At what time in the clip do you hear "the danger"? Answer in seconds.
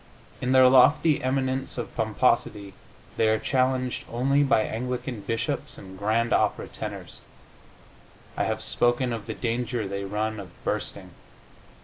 9.27-9.87